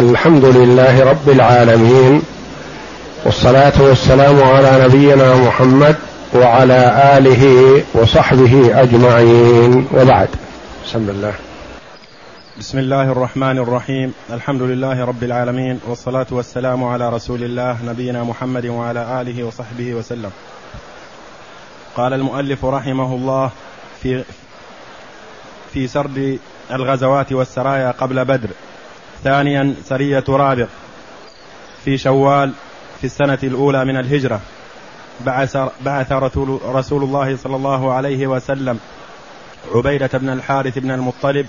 الحمد 0.00 0.44
لله 0.44 1.04
رب 1.04 1.28
العالمين 1.28 2.22
والصلاة 3.24 3.82
والسلام 3.82 4.42
على 4.42 4.84
نبينا 4.84 5.36
محمد 5.36 5.96
وعلى 6.34 6.80
آله 7.18 7.44
وصحبه 7.94 8.82
أجمعين. 8.82 9.88
وبعد. 9.92 10.28
بسم 10.84 11.08
الله. 11.08 11.34
بسم 12.58 12.78
الله 12.78 13.12
الرحمن 13.12 13.58
الرحيم. 13.58 14.12
الحمد 14.32 14.62
لله 14.62 15.04
رب 15.04 15.22
العالمين 15.22 15.80
والصلاة 15.88 16.26
والسلام 16.30 16.84
على 16.84 17.08
رسول 17.08 17.44
الله 17.44 17.76
نبينا 17.84 18.24
محمد 18.24 18.66
وعلى 18.66 19.20
آله 19.20 19.44
وصحبه 19.44 19.94
وسلم. 19.94 20.30
قال 21.96 22.12
المؤلف 22.12 22.64
رحمه 22.64 23.14
الله 23.14 23.50
في 24.02 24.24
في 25.72 25.86
سرد 25.86 26.38
الغزوات 26.72 27.32
والسرايا 27.32 27.90
قبل 27.90 28.24
بدر. 28.24 28.48
ثانيا 29.24 29.74
سرية 29.84 30.24
رابغ 30.28 30.66
في 31.84 31.98
شوال 31.98 32.52
في 33.00 33.04
السنة 33.04 33.38
الأولى 33.42 33.84
من 33.84 33.96
الهجرة. 33.96 34.40
بعث, 35.20 35.56
بعث 35.80 36.12
رسول, 36.12 36.60
رسول 36.64 37.02
الله 37.02 37.36
صلى 37.36 37.56
الله 37.56 37.92
عليه 37.92 38.26
وسلم 38.26 38.78
عبيدة 39.74 40.10
بن 40.14 40.28
الحارث 40.28 40.78
بن 40.78 40.90
المطلب 40.90 41.46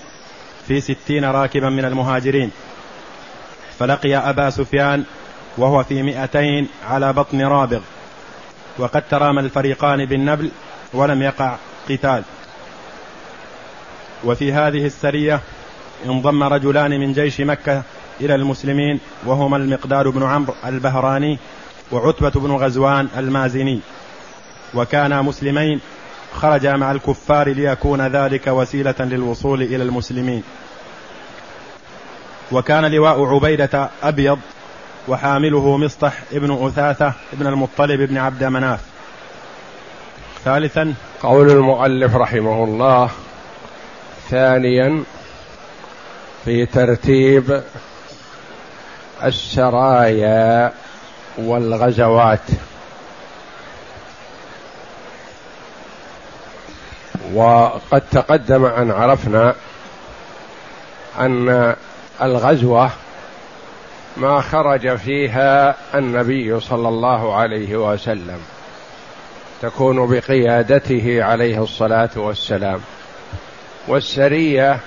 في 0.68 0.80
ستين 0.80 1.24
راكبا 1.24 1.70
من 1.70 1.84
المهاجرين. 1.84 2.50
فلقي 3.78 4.16
أبا 4.16 4.50
سفيان 4.50 5.04
وهو 5.58 5.82
في 5.82 6.02
مئتين 6.02 6.68
على 6.88 7.12
بطن 7.12 7.42
رابغ. 7.42 7.80
وقد 8.78 9.02
ترامى 9.10 9.40
الفريقان 9.40 10.04
بالنبل 10.04 10.50
ولم 10.92 11.22
يقع 11.22 11.56
قتال. 11.88 12.22
وفي 14.24 14.52
هذه 14.52 14.86
السرية 14.86 15.40
انضم 16.06 16.42
رجلان 16.42 17.00
من 17.00 17.12
جيش 17.12 17.40
مكة 17.40 17.82
إلى 18.20 18.34
المسلمين 18.34 19.00
وهما 19.26 19.56
المقدار 19.56 20.10
بن 20.10 20.22
عمرو 20.22 20.54
البهراني 20.66 21.38
وعتبة 21.92 22.30
بن 22.30 22.50
غزوان 22.52 23.08
المازني. 23.16 23.80
وكانا 24.74 25.22
مسلمين 25.22 25.80
خرجا 26.34 26.76
مع 26.76 26.92
الكفار 26.92 27.48
ليكون 27.48 28.06
ذلك 28.06 28.46
وسيلة 28.46 28.94
للوصول 29.00 29.62
إلى 29.62 29.82
المسلمين. 29.82 30.42
وكان 32.52 32.84
لواء 32.84 33.24
عبيدة 33.24 33.90
أبيض 34.02 34.38
وحامله 35.08 35.76
مصطح 35.76 36.12
ابن 36.32 36.66
أثاثة 36.66 37.12
ابن 37.32 37.46
المطلب 37.46 38.00
بن 38.00 38.16
عبد 38.16 38.44
مناف. 38.44 38.80
ثالثا 40.44 40.94
قول 41.22 41.50
المؤلف 41.50 42.16
رحمه 42.16 42.64
الله 42.64 43.10
ثانيا 44.30 45.04
في 46.44 46.66
ترتيب 46.66 47.62
السرايا 49.24 50.72
والغزوات. 51.38 52.40
وقد 57.34 58.02
تقدم 58.10 58.64
ان 58.64 58.90
عرفنا 58.90 59.54
أن 61.20 61.74
الغزوة 62.22 62.90
ما 64.16 64.40
خرج 64.40 64.96
فيها 64.96 65.76
النبي 65.94 66.60
صلى 66.60 66.88
الله 66.88 67.34
عليه 67.34 67.92
وسلم 67.92 68.40
تكون 69.62 70.06
بقيادته 70.06 71.24
عليه 71.24 71.62
الصلاة 71.62 72.10
والسلام. 72.16 72.80
والسرية 73.88 74.80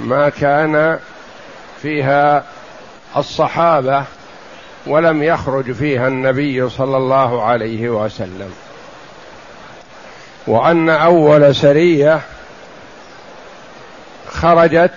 ما 0.00 0.28
كان 0.28 0.98
فيها 1.82 2.44
الصحابة 3.16 4.04
ولم 4.86 5.22
يخرج 5.22 5.72
فيها 5.72 6.08
النبي 6.08 6.68
صلى 6.68 6.96
الله 6.96 7.42
عليه 7.42 7.88
وسلم. 7.88 8.52
وأن 10.46 10.88
أول 10.88 11.54
سرية 11.54 12.20
خرجت 14.28 14.94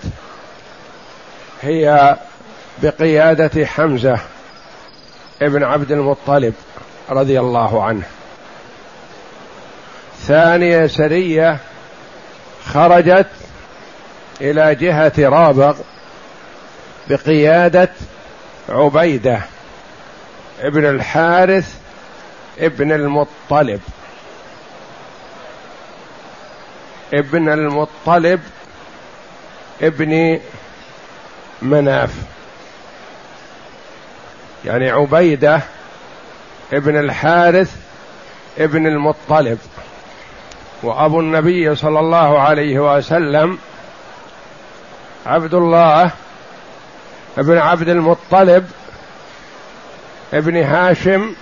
هي 1.61 2.15
بقيادة 2.83 3.65
حمزة 3.65 4.19
ابن 5.41 5.63
عبد 5.63 5.91
المطلب 5.91 6.53
رضي 7.09 7.39
الله 7.39 7.83
عنه. 7.83 8.03
ثانية 10.27 10.87
سرية 10.87 11.57
خرجت 12.65 13.27
إلى 14.41 14.75
جهة 14.75 15.13
رابغ 15.17 15.77
بقيادة 17.09 17.89
عبيدة 18.69 19.41
ابن 20.61 20.85
الحارث 20.85 21.75
ابن 22.59 22.91
المطلب. 22.91 23.81
ابن 27.13 27.49
المطلب 27.49 28.41
ابن 29.81 30.39
مناف. 31.61 32.13
يعني 34.65 34.89
عبيدة 34.89 35.61
ابن 36.73 36.99
الحارث 36.99 37.75
ابن 38.57 38.87
المطلب. 38.87 39.57
وأبو 40.83 41.19
النبي 41.19 41.75
صلى 41.75 41.99
الله 41.99 42.39
عليه 42.39 42.95
وسلم 42.97 43.57
عبد 45.25 45.53
الله 45.53 46.11
ابن 47.37 47.57
عبد 47.57 47.89
المطلب 47.89 48.71
ابن 50.33 50.63
هاشم 50.63 51.35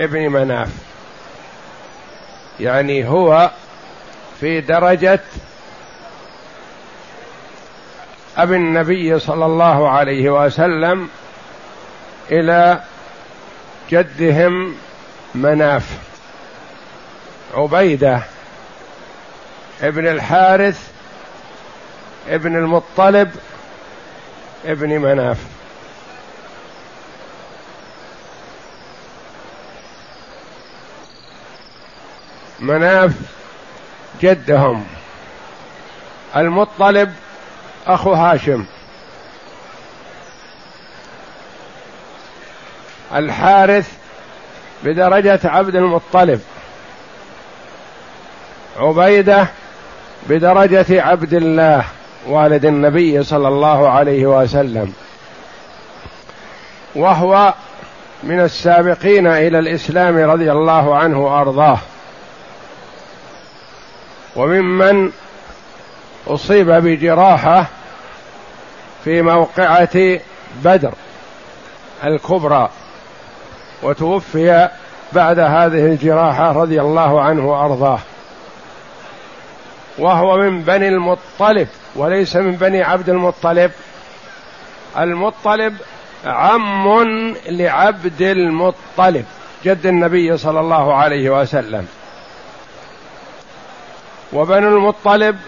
ابن 0.00 0.28
مناف. 0.28 0.68
يعني 2.60 3.08
هو 3.08 3.50
في 4.40 4.60
درجة 4.60 5.20
ابي 8.36 8.56
النبي 8.56 9.18
صلى 9.18 9.46
الله 9.46 9.88
عليه 9.90 10.30
وسلم 10.30 11.08
إلى 12.30 12.80
جدهم 13.90 14.76
مناف. 15.34 15.98
عبيدة 17.54 18.22
ابن 19.82 20.06
الحارث 20.06 20.93
ابن 22.28 22.56
المطلب 22.56 23.30
ابن 24.64 24.88
مناف. 24.88 25.38
مناف 32.60 33.12
جدهم. 34.22 34.86
المطلب 36.36 37.14
أخو 37.86 38.12
هاشم. 38.12 38.64
الحارث 43.14 43.88
بدرجة 44.84 45.40
عبد 45.44 45.76
المطلب. 45.76 46.40
عبيدة 48.76 49.46
بدرجة 50.28 51.02
عبد 51.02 51.34
الله. 51.34 51.84
والد 52.26 52.64
النبي 52.64 53.22
صلى 53.22 53.48
الله 53.48 53.88
عليه 53.88 54.26
وسلم. 54.26 54.92
وهو 56.94 57.54
من 58.22 58.40
السابقين 58.40 59.26
إلى 59.26 59.58
الإسلام 59.58 60.18
رضي 60.30 60.52
الله 60.52 60.96
عنه 60.96 61.24
وأرضاه. 61.24 61.78
وممن 64.36 65.10
أصيب 66.26 66.70
بجراحة 66.70 67.66
في 69.04 69.22
موقعة 69.22 70.18
بدر 70.64 70.92
الكبرى 72.04 72.68
وتوفي 73.82 74.68
بعد 75.12 75.38
هذه 75.38 75.86
الجراحة 75.86 76.52
رضي 76.52 76.80
الله 76.80 77.20
عنه 77.20 77.50
وأرضاه. 77.50 77.98
وهو 79.98 80.36
من 80.36 80.62
بني 80.62 80.88
المطلب 80.88 81.68
وليس 81.96 82.36
من 82.36 82.52
بني 82.52 82.82
عبد 82.82 83.08
المطلب. 83.08 83.70
المطلب 84.98 85.76
عم 86.24 87.34
لعبد 87.46 88.22
المطلب 88.22 89.24
جد 89.64 89.86
النبي 89.86 90.36
صلى 90.36 90.60
الله 90.60 90.94
عليه 90.94 91.30
وسلم. 91.30 91.86
وبنو 94.32 94.68
المطلب 94.68 95.38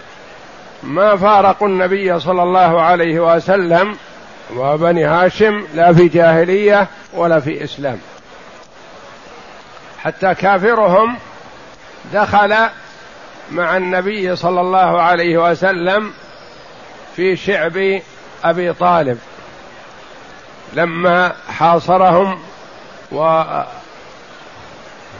ما 0.83 1.15
فارقوا 1.15 1.67
النبي 1.67 2.19
صلى 2.19 2.43
الله 2.43 2.81
عليه 2.81 3.35
وسلم 3.35 3.97
وبني 4.55 5.05
هاشم 5.05 5.67
لا 5.75 5.93
في 5.93 6.07
جاهلية 6.07 6.87
ولا 7.13 7.39
في 7.39 7.63
إسلام. 7.63 7.99
حتى 10.03 10.35
كافرهم 10.35 11.17
دخل 12.13 12.55
مع 13.51 13.77
النبي 13.77 14.35
صلى 14.35 14.61
الله 14.61 15.01
عليه 15.01 15.37
وسلم 15.37 16.13
في 17.15 17.35
شعب 17.35 18.01
أبي 18.43 18.73
طالب. 18.73 19.19
لما 20.73 21.35
حاصرهم 21.49 22.39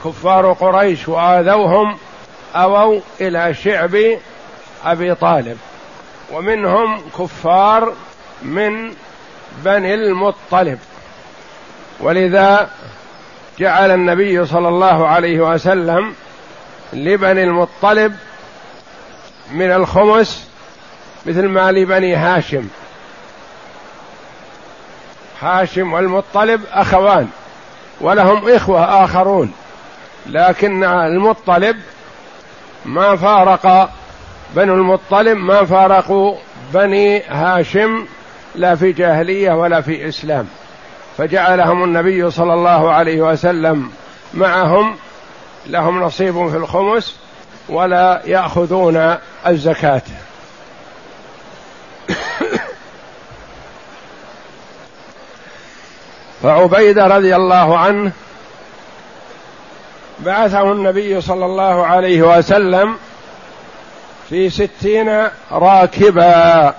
وكفار 0.02 0.52
قريش 0.52 1.08
وآذوهم 1.08 1.98
أووا 2.54 3.00
إلى 3.20 3.54
شعب 3.54 3.96
أبي 4.84 5.14
طالب. 5.14 5.58
ومنهم 6.32 7.00
كفار 7.18 7.92
من 8.42 8.94
بني 9.64 9.94
المطلب. 9.94 10.78
ولذا 12.00 12.70
جعل 13.58 13.90
النبي 13.90 14.46
صلى 14.46 14.68
الله 14.68 15.06
عليه 15.06 15.40
وسلم 15.40 16.14
لبني 16.92 17.44
المطلب 17.44 18.16
من 19.52 19.72
الخمس 19.72 20.48
مثل 21.26 21.48
ما 21.48 21.72
لبني 21.72 22.14
هاشم. 22.14 22.68
هاشم 25.40 25.92
والمطلب 25.92 26.60
أخوان 26.72 27.28
ولهم 28.00 28.48
إخوة 28.48 29.04
آخرون 29.04 29.52
لكن 30.26 30.84
المطلب 30.84 31.76
ما 32.84 33.16
فارق 33.16 33.90
بنو 34.56 34.74
المطلب 34.74 35.36
ما 35.38 35.64
فارقوا 35.64 36.36
بني 36.74 37.22
هاشم 37.22 38.06
لا 38.54 38.74
في 38.74 38.92
جاهلية 38.92 39.52
ولا 39.52 39.80
في 39.80 40.08
إسلام. 40.08 40.48
فجعلهم 41.18 41.84
النبي 41.84 42.30
صلى 42.30 42.54
الله 42.54 42.92
عليه 42.92 43.22
وسلم 43.22 43.90
معهم 44.34 44.96
لهم 45.68 46.02
نصيب 46.02 46.50
في 46.50 46.56
الخمس 46.56 47.16
ولا 47.68 48.22
يأخذون 48.24 49.16
الزكاة. 49.46 50.02
فعبيدة 56.42 57.06
رضي 57.06 57.36
الله 57.36 57.78
عنه 57.78 58.12
بعثه 60.18 60.72
النبي 60.72 61.20
صلى 61.20 61.44
الله 61.44 61.86
عليه 61.86 62.22
وسلم 62.22 62.96
في 64.28 64.50
ستين 64.50 65.28
راكبا. 65.50 66.74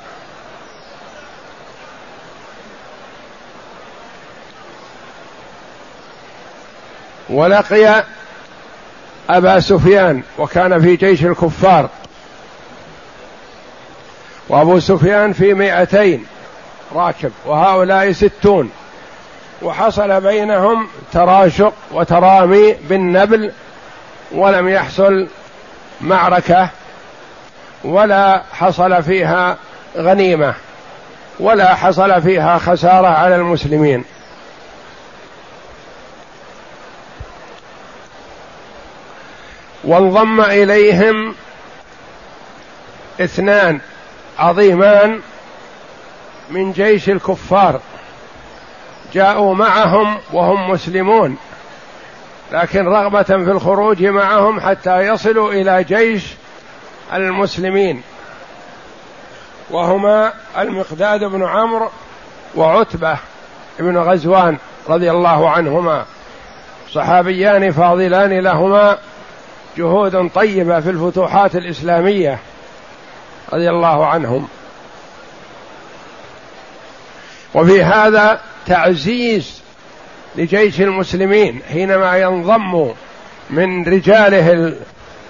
ولقي 7.30 8.03
أبا 9.29 9.59
سفيان 9.59 10.23
وكان 10.37 10.81
في 10.81 10.95
جيش 10.95 11.25
الكفار 11.25 11.89
وأبو 14.49 14.79
سفيان 14.79 15.33
في 15.33 15.53
مائتين 15.53 16.25
راكب 16.95 17.31
وهؤلاء 17.45 18.11
ستون 18.11 18.71
وحصل 19.61 20.21
بينهم 20.21 20.87
تراشق 21.13 21.73
وترامي 21.91 22.75
بالنبل 22.89 23.51
ولم 24.31 24.69
يحصل 24.69 25.27
معركة 26.01 26.69
ولا 27.83 28.43
حصل 28.53 29.03
فيها 29.03 29.57
غنيمة 29.97 30.53
ولا 31.39 31.75
حصل 31.75 32.21
فيها 32.21 32.57
خسارة 32.57 33.07
على 33.07 33.35
المسلمين 33.35 34.03
وانضم 39.89 40.41
إليهم 40.41 41.36
اثنان 43.21 43.80
عظيمان 44.39 45.19
من 46.50 46.71
جيش 46.71 47.09
الكفار. 47.09 47.80
جاءوا 49.13 49.56
معهم 49.56 50.18
وهم 50.33 50.69
مسلمون 50.69 51.38
لكن 52.51 52.86
رغبة 52.86 53.24
في 53.24 53.51
الخروج 53.51 54.03
معهم 54.03 54.59
حتى 54.59 55.00
يصلوا 55.00 55.51
إلى 55.51 55.83
جيش 55.83 56.24
المسلمين. 57.13 58.01
وهما 59.69 60.33
المقداد 60.57 61.24
بن 61.24 61.44
عمرو 61.44 61.89
وعتبة 62.56 63.18
بن 63.80 63.97
غزوان 63.97 64.57
رضي 64.89 65.12
الله 65.12 65.50
عنهما. 65.50 66.06
صحابيان 66.92 67.71
فاضلان 67.71 68.39
لهما 68.39 68.97
جهود 69.77 70.30
طيبة 70.30 70.80
في 70.80 70.89
الفتوحات 70.89 71.56
الإسلامية 71.56 72.39
رضي 73.54 73.69
الله 73.69 74.06
عنهم. 74.06 74.48
وفي 77.54 77.83
هذا 77.83 78.42
تعزيز 78.66 79.62
لجيش 80.36 80.81
المسلمين 80.81 81.62
حينما 81.69 82.18
ينضم 82.18 82.92
من 83.50 83.88
رجاله 83.88 84.74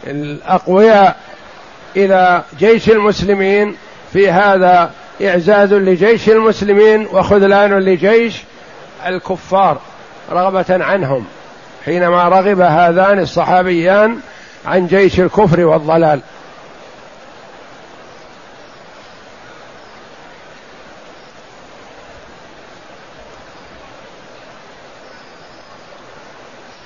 الأقوياء 0.08 1.18
إلى 1.96 2.44
جيش 2.60 2.90
المسلمين 2.90 3.76
في 4.14 4.32
هذا 4.32 4.94
إعزاز 5.22 5.74
لجيش 5.74 6.30
المسلمين 6.30 7.08
وخذلان 7.08 7.80
لجيش 7.80 8.44
الكفار 9.06 9.78
رغبة 10.32 10.66
عنهم. 10.70 11.26
حينما 11.90 12.28
رغب 12.28 12.62
هذان 12.62 13.20
الصحابيان 13.20 14.20
عن 14.66 14.88
جيش 14.88 15.20
الكفر 15.20 15.66
والضلال. 15.66 16.22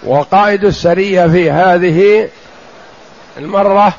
وقائد 0.03 0.65
السرية 0.65 1.27
في 1.27 1.51
هذه 1.51 2.29
المرة 3.37 3.93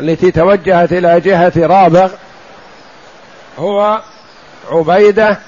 التي 0.00 0.30
توجهت 0.30 0.92
إلى 0.92 1.20
جهة 1.20 1.52
رابغ 1.56 2.12
هو 3.58 4.02
عبيدة 4.70 5.38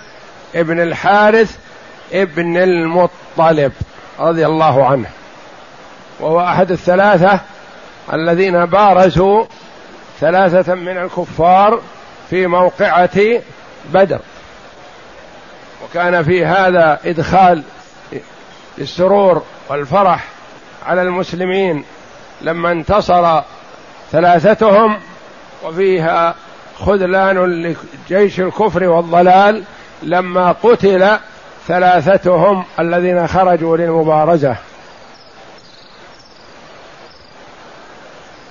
ابن 0.54 0.80
الحارث 0.80 1.56
ابن 2.12 2.56
المطلب. 2.56 3.72
رضي 4.18 4.46
الله 4.46 4.86
عنه. 4.86 5.08
وهو 6.20 6.40
أحد 6.40 6.70
الثلاثة 6.70 7.40
الذين 8.12 8.64
بارزوا 8.64 9.44
ثلاثة 10.20 10.74
من 10.74 10.98
الكفار 10.98 11.80
في 12.30 12.46
موقعة 12.46 13.20
بدر. 13.92 14.20
وكان 15.84 16.22
في 16.22 16.46
هذا 16.46 17.00
إدخال 17.04 17.62
السرور 18.78 19.42
والفرح 19.68 20.24
على 20.86 21.02
المسلمين 21.02 21.84
لما 22.42 22.72
انتصر 22.72 23.40
ثلاثتهم 24.12 25.00
وفيها 25.64 26.34
خذلان 26.78 27.38
لجيش 28.10 28.40
الكفر 28.40 28.84
والضلال 28.84 29.62
لما 30.02 30.52
قتل 30.52 31.18
ثلاثتهم 31.68 32.64
الذين 32.80 33.26
خرجوا 33.26 33.76
للمبارزة. 33.76 34.56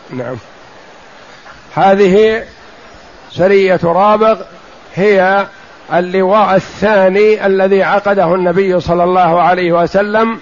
نعم. 0.09 0.35
هذه 1.75 2.43
سرية 3.31 3.79
رابغ 3.83 4.41
هي 4.95 5.47
اللواء 5.93 6.55
الثاني 6.55 7.45
الذي 7.45 7.83
عقده 7.83 8.35
النبي 8.35 8.79
صلى 8.79 9.03
الله 9.03 9.41
عليه 9.41 9.71
وسلم 9.71 10.39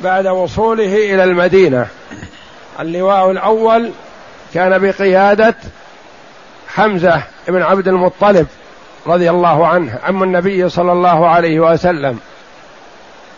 بعد 0.00 0.26
وصوله 0.26 1.14
إلى 1.14 1.24
المدينة. 1.24 1.86
اللواء 2.80 3.30
الأول 3.30 3.90
كان 4.54 4.78
بقيادة 4.78 5.54
حمزة 6.68 7.22
بن 7.48 7.62
عبد 7.62 7.88
المطلب. 7.88 8.46
رضي 9.08 9.30
الله 9.30 9.66
عنه 9.66 9.98
عم 10.02 10.22
النبي 10.22 10.68
صلى 10.68 10.92
الله 10.92 11.28
عليه 11.28 11.60
وسلم 11.60 12.18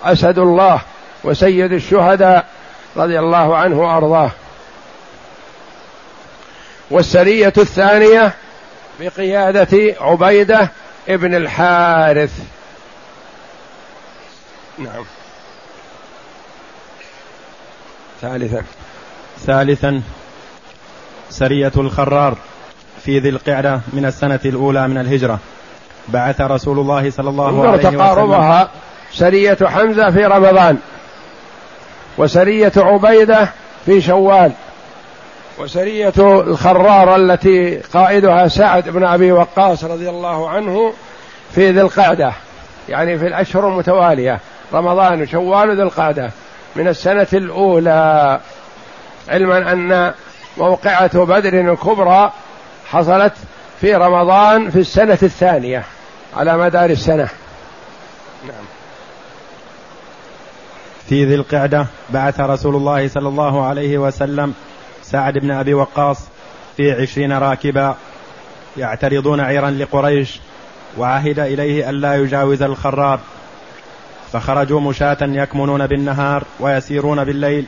أسد 0.02 0.38
الله 0.38 0.80
وسيد 1.24 1.72
الشهداء 1.72 2.46
رضي 2.96 3.18
الله 3.18 3.56
عنه 3.56 3.80
وأرضاه. 3.80 4.30
والسرية 6.90 7.52
الثانية 7.58 8.34
بقيادة 9.00 9.94
عبيدة 10.00 10.70
ابن 11.08 11.34
الحارث. 11.34 12.32
نعم. 14.78 15.04
ثالثا. 18.20 18.62
ثالثا 19.46 20.02
سرية 21.30 21.72
الخرار 21.76 22.36
في 23.04 23.18
ذي 23.18 23.28
القعدة 23.28 23.80
من 23.92 24.04
السنة 24.04 24.40
الأولى 24.44 24.88
من 24.88 24.98
الهجرة. 24.98 25.38
بعث 26.08 26.40
رسول 26.40 26.78
الله 26.78 27.10
صلى 27.10 27.28
الله 27.28 27.66
عليه 27.68 27.78
وسلم. 27.78 27.98
تقاربها. 27.98 28.68
سرية 29.12 29.58
حمزة 29.64 30.10
في 30.10 30.24
رمضان. 30.24 30.78
وسرية 32.18 32.72
عبيدة 32.76 33.48
في 33.86 34.00
شوال. 34.00 34.52
وسرية 35.58 36.12
الخرار 36.18 37.16
التي 37.16 37.76
قائدها 37.76 38.48
سعد 38.48 38.88
بن 38.88 39.04
أبي 39.04 39.32
وقاص 39.32 39.84
رضي 39.84 40.08
الله 40.08 40.50
عنه 40.50 40.92
في 41.54 41.70
ذي 41.70 41.80
القعدة. 41.80 42.32
يعني 42.88 43.18
في 43.18 43.26
الأشهر 43.26 43.68
المتوالية. 43.68 44.40
رمضان 44.74 45.22
وشوال 45.22 45.76
ذي 45.76 45.82
القعدة. 45.82 46.30
من 46.76 46.88
السنة 46.88 47.26
الأولى. 47.32 48.40
علما 49.28 49.72
أن 49.72 50.12
موقعة 50.56 51.24
بدر 51.24 51.72
الكبرى 51.72 52.32
حصلت 52.90 53.32
في 53.80 53.94
رمضان 53.94 54.70
في 54.70 54.78
السنة 54.78 55.18
الثانية 55.22 55.84
على 56.36 56.58
مدار 56.58 56.90
السنة. 56.90 57.28
نعم. 58.44 58.64
في 61.08 61.24
ذي 61.24 61.34
القعدة 61.34 61.86
بعث 62.10 62.40
رسول 62.40 62.76
الله 62.76 63.08
صلى 63.08 63.28
الله 63.28 63.66
عليه 63.66 63.98
وسلم 63.98 64.54
سعد 65.02 65.38
بن 65.38 65.50
أبي 65.50 65.74
وقاص 65.74 66.18
في 66.76 66.92
عشرين 66.92 67.32
راكبا 67.32 67.96
يعترضون 68.76 69.40
عيرا 69.40 69.70
لقريش 69.70 70.40
وعهد 70.98 71.38
إليه 71.38 71.90
ألا 71.90 72.14
يجاوز 72.14 72.62
الخرار 72.62 73.20
فخرجوا 74.32 74.80
مشاة 74.80 75.18
يكمنون 75.20 75.86
بالنهار 75.86 76.44
ويسيرون 76.60 77.24
بالليل 77.24 77.66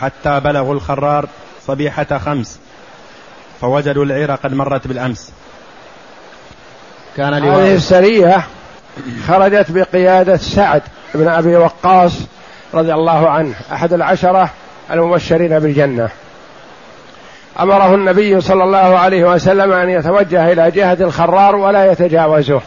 حتى 0.00 0.40
بلغوا 0.40 0.74
الخرار 0.74 1.28
صبيحة 1.66 2.18
خمس 2.18 2.60
فوجدوا 3.60 4.04
العير 4.04 4.34
قد 4.34 4.54
مرت 4.54 4.86
بالأمس. 4.86 5.32
كان 7.18 7.34
هذه 7.34 7.74
السرية 7.74 8.42
خرجت 9.28 9.70
بقيادة 9.70 10.36
سعد 10.36 10.82
بن 11.14 11.28
أبي 11.28 11.56
وقاص 11.56 12.12
رضي 12.74 12.94
الله 12.94 13.30
عنه 13.30 13.54
أحد 13.72 13.92
العشرة 13.92 14.50
المبشرين 14.90 15.58
بالجنة. 15.58 16.08
أمره 17.60 17.94
النبي 17.94 18.40
صلى 18.40 18.64
الله 18.64 18.98
عليه 18.98 19.24
وسلم 19.24 19.72
أن 19.72 19.90
يتوجه 19.90 20.52
إلى 20.52 20.70
جهة 20.70 20.98
الخرار 21.00 21.56
ولا 21.56 21.92
يتجاوزه 21.92 22.60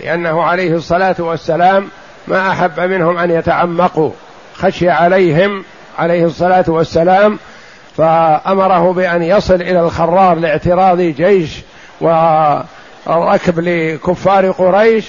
لأنه 0.00 0.42
عليه 0.42 0.72
الصلاة 0.74 1.16
والسلام 1.18 1.88
ما 2.28 2.50
أحب 2.50 2.80
منهم 2.80 3.18
أن 3.18 3.30
يتعمقوا 3.30 4.10
خشي 4.54 4.90
عليهم 4.90 5.64
عليه 5.98 6.24
الصلاة 6.24 6.64
والسلام 6.68 7.38
فأمره 7.96 8.92
بأن 8.92 9.22
يصل 9.22 9.54
إلى 9.54 9.80
الخرار 9.80 10.34
لاعتراض 10.34 11.00
جيش 11.00 11.62
والركب 13.06 13.60
لكفار 13.60 14.50
قريش 14.50 15.04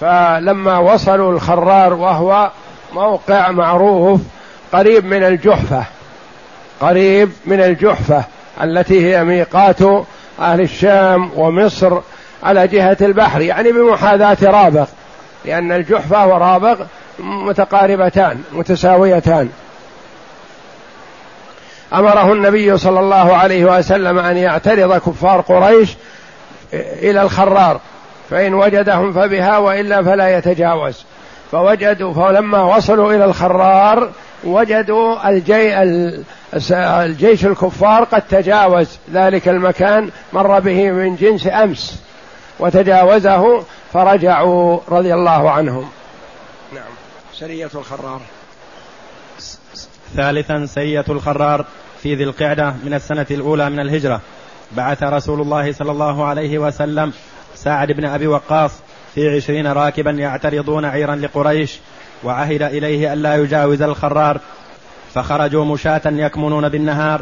فلما 0.00 0.78
وصلوا 0.78 1.32
الخرار 1.32 1.94
وهو 1.94 2.50
موقع 2.92 3.50
معروف 3.50 4.20
قريب 4.72 5.04
من 5.04 5.24
الجحفة 5.24 5.84
قريب 6.80 7.30
من 7.46 7.60
الجحفة 7.60 8.24
التي 8.62 9.06
هي 9.06 9.24
ميقات 9.24 9.82
أهل 10.40 10.60
الشام 10.60 11.30
ومصر 11.36 12.00
على 12.42 12.68
جهة 12.68 12.96
البحر 13.00 13.40
يعني 13.40 13.72
بمحاذاة 13.72 14.36
رابغ 14.42 14.86
لأن 15.44 15.72
الجحفة 15.72 16.26
ورابغ 16.26 16.80
متقاربتان 17.18 18.42
متساويتان. 18.52 19.48
أمره 21.94 22.32
النبي 22.32 22.78
صلى 22.78 23.00
الله 23.00 23.36
عليه 23.36 23.78
وسلم 23.78 24.18
أن 24.18 24.36
يعترض 24.36 24.96
كفار 24.96 25.40
قريش 25.40 25.96
إلى 26.72 27.22
الخرار 27.22 27.80
فإن 28.30 28.54
وجدهم 28.54 29.12
فبها 29.12 29.58
وإلا 29.58 30.02
فلا 30.02 30.38
يتجاوز. 30.38 31.04
فوجدوا 31.52 32.14
فلما 32.14 32.76
وصلوا 32.76 33.14
إلى 33.14 33.24
الخرار 33.24 34.10
وجدوا 34.44 35.28
الجي 35.28 35.82
الجيش 36.72 37.46
الكفار 37.46 38.04
قد 38.04 38.22
تجاوز 38.22 38.98
ذلك 39.12 39.48
المكان 39.48 40.10
مر 40.32 40.60
به 40.60 40.90
من 40.90 41.16
جنس 41.16 41.46
أمس 41.46 42.02
وتجاوزه 42.58 43.64
فرجعوا 43.92 44.80
رضي 44.88 45.14
الله 45.14 45.50
عنهم. 45.50 45.88
نعم. 46.74 46.82
سرية 47.34 47.70
الخرار. 47.74 48.20
ثالثا 50.16 50.66
سرية 50.66 51.04
الخرار 51.08 51.64
في 52.02 52.14
ذي 52.14 52.24
القعدة 52.24 52.74
من 52.84 52.94
السنة 52.94 53.26
الأولى 53.30 53.70
من 53.70 53.80
الهجرة. 53.80 54.20
بعث 54.72 55.02
رسول 55.02 55.40
الله 55.40 55.72
صلى 55.72 55.92
الله 55.92 56.24
عليه 56.24 56.58
وسلم 56.58 57.12
سعد 57.54 57.92
بن 57.92 58.04
أبي 58.04 58.26
وقاص 58.26 58.72
في 59.14 59.36
عشرين 59.36 59.66
راكبا 59.66 60.10
يعترضون 60.10 60.84
عيرا 60.84 61.16
لقريش 61.16 61.78
وعهد 62.24 62.62
إليه 62.62 63.12
ألا 63.12 63.36
يجاوز 63.36 63.82
الخرار 63.82 64.40
فخرجوا 65.14 65.64
مشاة 65.64 66.00
يكمنون 66.06 66.68
بالنهار 66.68 67.20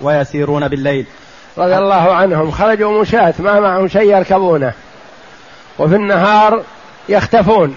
ويسيرون 0.00 0.68
بالليل. 0.68 1.06
رضي 1.58 1.76
الله 1.76 2.14
عنهم 2.14 2.50
خرجوا 2.50 3.00
مشاة 3.00 3.34
ما 3.38 3.60
معهم 3.60 3.88
شيء 3.88 4.16
يركبونه. 4.16 4.72
وفي 5.78 5.94
النهار 5.94 6.62
يختفون 7.08 7.76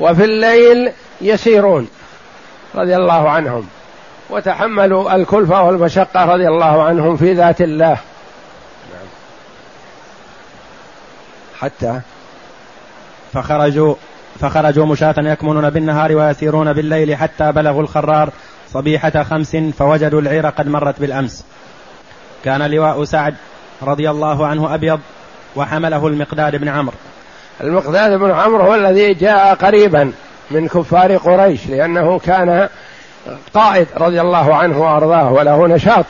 وفي 0.00 0.24
الليل 0.24 0.92
يسيرون. 1.20 1.88
رضي 2.74 2.96
الله 2.96 3.30
عنهم. 3.30 3.66
وتحملوا 4.30 5.14
الكلفة 5.14 5.62
والمشقة 5.62 6.24
رضي 6.24 6.48
الله 6.48 6.82
عنهم 6.82 7.16
في 7.16 7.32
ذات 7.32 7.60
الله. 7.60 7.98
حتى 11.58 12.00
فخرجوا 13.32 13.94
فخرجوا 14.40 14.86
مشاة 14.86 15.14
يكمنون 15.18 15.70
بالنهار 15.70 16.16
ويسيرون 16.16 16.72
بالليل 16.72 17.16
حتى 17.16 17.52
بلغوا 17.52 17.82
الخرار 17.82 18.30
صبيحة 18.72 19.22
خمس 19.22 19.56
فوجدوا 19.56 20.20
العير 20.20 20.46
قد 20.46 20.68
مرت 20.68 21.00
بالأمس. 21.00 21.44
كان 22.44 22.70
لواء 22.70 23.04
سعد 23.04 23.34
رضي 23.82 24.10
الله 24.10 24.46
عنه 24.46 24.74
أبيض 24.74 25.00
وحمله 25.56 26.06
المقداد 26.06 26.56
بن 26.56 26.68
عمرو. 26.68 26.96
المقداد 27.60 28.18
بن 28.18 28.30
عمرو 28.30 28.64
هو 28.64 28.74
الذي 28.74 29.14
جاء 29.14 29.54
قريبا 29.54 30.12
من 30.50 30.68
كفار 30.68 31.16
قريش 31.16 31.66
لأنه 31.66 32.18
كان 32.18 32.68
قائد 33.54 33.86
رضي 33.96 34.20
الله 34.20 34.54
عنه 34.54 34.82
وأرضاه 34.82 35.32
وله 35.32 35.66
نشاط. 35.66 36.04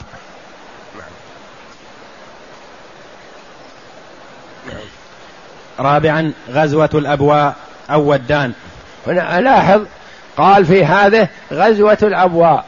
رابعا 5.80 6.32
غزوة 6.50 6.90
الأبواء 6.94 7.54
أو 7.90 8.12
ودان. 8.12 8.52
هنا 9.06 9.40
لاحظ 9.40 9.82
قال 10.36 10.66
في 10.66 10.84
هذه 10.84 11.28
غزوة 11.52 11.98
الأبواء. 12.02 12.64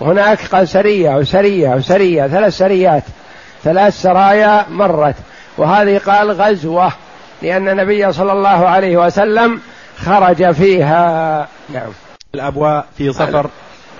هناك 0.00 0.38
قال 0.52 0.68
سرية 0.68 1.16
وسرية 1.16 1.68
وسرية 1.68 2.26
ثلاث 2.26 2.56
سريات. 2.56 3.02
ثلاث 3.64 4.02
سرايا 4.02 4.66
مرت. 4.70 5.16
وهذه 5.58 5.98
قال 5.98 6.30
غزوة 6.30 6.92
لأن 7.42 7.68
النبي 7.68 8.12
صلى 8.12 8.32
الله 8.32 8.68
عليه 8.68 8.96
وسلم 8.96 9.60
خرج 9.98 10.50
فيها. 10.50 11.48
نعم. 11.68 11.92
الأبواء 12.34 12.86
في 12.98 13.12
صفر 13.12 13.50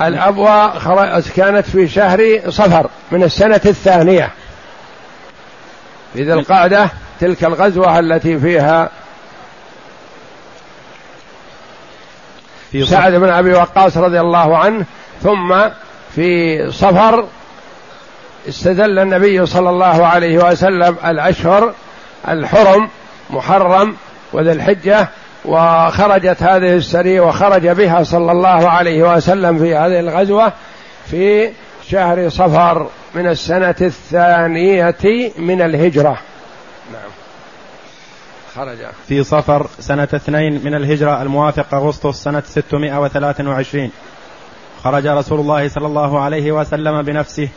الأبواء 0.08 1.20
كانت 1.36 1.66
في 1.66 1.88
شهر 1.88 2.40
صفر 2.48 2.90
من 3.10 3.22
السنة 3.22 3.60
الثانية. 3.66 4.30
في 6.14 6.22
ذي 6.22 6.32
القعدة 6.32 6.88
تلك 7.20 7.44
الغزوة 7.44 7.98
التي 7.98 8.38
فيها 8.38 8.90
في 12.72 12.86
سعد 12.86 13.12
بن 13.12 13.28
أبي 13.28 13.52
وقاص 13.52 13.96
رضي 13.96 14.20
الله 14.20 14.58
عنه 14.58 14.84
ثم 15.22 15.54
في 16.14 16.70
صفر 16.70 17.26
استدل 18.48 18.98
النبي 18.98 19.46
صلى 19.46 19.70
الله 19.70 20.06
عليه 20.06 20.38
وسلم 20.44 20.96
الأشهر 21.04 21.74
الحرم 22.28 22.88
محرم 23.30 23.96
وذي 24.32 24.52
الحجة 24.52 25.08
وخرجت 25.44 26.42
هذه 26.42 26.76
السرية 26.76 27.20
وخرج 27.20 27.68
بها 27.68 28.02
صلى 28.02 28.32
الله 28.32 28.68
عليه 28.68 29.14
وسلم 29.14 29.58
في 29.58 29.74
هذه 29.74 30.00
الغزوة 30.00 30.52
في 31.06 31.50
شهر 31.88 32.28
صفر 32.28 32.88
من 33.14 33.26
السنة 33.26 33.74
الثانية 33.80 34.96
من 35.38 35.62
الهجرة. 35.62 36.18
نعم. 36.92 37.10
خرج. 38.54 38.78
في 39.08 39.24
صفر 39.24 39.66
سنة 39.78 40.08
اثنين 40.14 40.60
من 40.64 40.74
الهجرة 40.74 41.22
الموافق 41.22 41.74
أغسطس 41.74 42.22
سنة 42.22 42.42
623 42.46 43.90
خرج 44.84 45.06
رسول 45.06 45.40
الله 45.40 45.68
صلى 45.68 45.86
الله 45.86 46.20
عليه 46.20 46.52
وسلم 46.52 47.02
بنفسه 47.02 47.48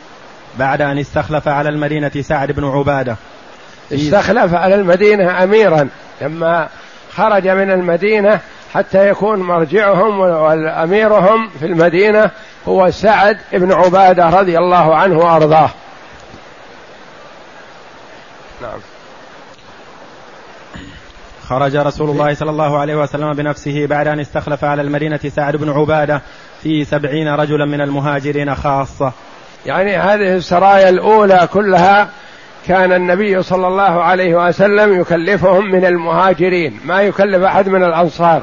بعد 0.58 0.82
أن 0.82 0.98
استخلف 0.98 1.48
على 1.48 1.68
المدينة 1.68 2.10
سعد 2.20 2.52
بن 2.52 2.64
عبادة. 2.64 3.16
استخلف 3.92 4.54
على 4.54 4.74
المدينة 4.74 5.44
أميرا 5.44 5.88
لما 6.20 6.68
خرج 7.16 7.48
من 7.48 7.70
المدينة 7.70 8.40
حتى 8.74 9.08
يكون 9.08 9.38
مرجعهم 9.38 10.20
وأميرهم 10.20 11.50
في 11.58 11.66
المدينة 11.66 12.30
هو 12.68 12.90
سعد 12.90 13.38
بن 13.52 13.72
عبادة 13.72 14.28
رضي 14.30 14.58
الله 14.58 14.94
عنه 14.96 15.18
وأرضاه. 15.18 15.70
نعم. 18.62 18.78
خرج 21.48 21.76
رسول 21.76 22.10
الله 22.10 22.34
صلى 22.34 22.50
الله 22.50 22.78
عليه 22.78 22.96
وسلم 22.96 23.32
بنفسه 23.32 23.86
بعد 23.86 24.08
أن 24.08 24.20
استخلف 24.20 24.64
على 24.64 24.82
المدينة 24.82 25.20
سعد 25.28 25.56
بن 25.56 25.70
عبادة 25.70 26.22
في 26.62 26.84
سبعين 26.84 27.28
رجلا 27.28 27.64
من 27.64 27.80
المهاجرين 27.80 28.54
خاصة. 28.54 29.12
يعني 29.66 29.96
هذه 29.96 30.34
السرايا 30.34 30.88
الأولى 30.88 31.48
كلها 31.52 32.08
كان 32.68 32.92
النبي 32.92 33.42
صلى 33.42 33.66
الله 33.66 34.02
عليه 34.02 34.46
وسلم 34.46 35.00
يكلفهم 35.00 35.70
من 35.72 35.84
المهاجرين 35.84 36.80
ما 36.84 37.02
يكلف 37.02 37.42
أحد 37.42 37.68
من 37.68 37.84
الأنصار 37.84 38.42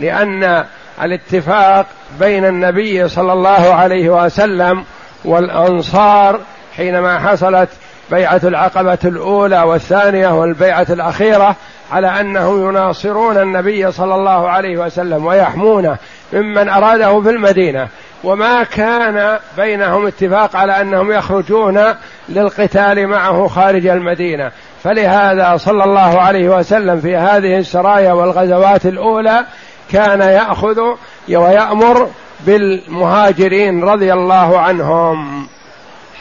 لأن 0.00 0.64
الاتفاق 1.02 1.86
بين 2.20 2.44
النبي 2.44 3.08
صلى 3.08 3.32
الله 3.32 3.74
عليه 3.74 4.24
وسلم 4.24 4.84
والأنصار 5.24 6.40
حينما 6.76 7.18
حصلت 7.18 7.68
بيعة 8.10 8.40
العقبة 8.44 8.98
الأولى 9.04 9.62
والثانية 9.62 10.28
والبيعة 10.28 10.86
الأخيرة 10.90 11.56
على 11.92 12.20
انهم 12.20 12.68
يناصرون 12.68 13.36
النبي 13.38 13.92
صلى 13.92 14.14
الله 14.14 14.48
عليه 14.48 14.78
وسلم 14.78 15.26
ويحمونه 15.26 15.96
ممن 16.32 16.68
أراده 16.68 17.20
في 17.20 17.30
المدينة. 17.30 17.88
وما 18.24 18.62
كان 18.62 19.38
بينهم 19.56 20.06
اتفاق 20.06 20.56
على 20.56 20.80
أنهم 20.80 21.12
يخرجون 21.12 21.94
للقتال 22.28 23.06
معه 23.06 23.48
خارج 23.48 23.86
المدينة. 23.86 24.50
فلهذا 24.84 25.56
صلى 25.56 25.84
الله 25.84 26.20
عليه 26.20 26.48
وسلم 26.48 27.00
في 27.00 27.16
هذه 27.16 27.58
السرايا 27.58 28.12
والغزوات 28.12 28.86
الأولى 28.86 29.44
كان 29.92 30.20
يأخذ 30.20 30.80
ويأمر 31.28 32.10
بالمهاجرين 32.40 33.84
رضي 33.84 34.12
الله 34.12 34.58
عنهم. 34.58 35.46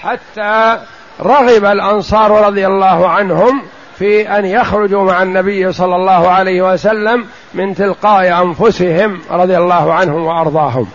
حتى 0.02 0.78
رغب 1.22 1.66
الأنصار 1.66 2.46
رضي 2.46 2.68
الله 2.68 3.10
عنهم 3.10 3.62
في 4.00 4.38
أن 4.38 4.46
يخرجوا 4.46 5.04
مع 5.04 5.24
النبي 5.24 5.72
صلى 5.72 5.96
الله 5.96 6.30
عليه 6.30 6.74
وسلم 6.74 7.26
من 7.54 7.76
تلقاء 7.76 8.44
أنفسهم 8.44 9.22
رضي 9.32 9.58
الله 9.58 9.94
عنهم 9.94 10.26
وأرضاهم. 10.26 10.88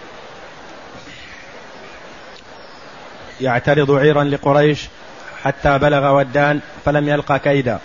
يعترض 3.40 3.90
عيرا 3.90 4.24
لقريش 4.24 4.88
حتى 5.44 5.78
بلغ 5.78 6.16
ودان 6.16 6.60
فلم 6.84 7.08
يلقى 7.08 7.38
كيدا. 7.38 7.78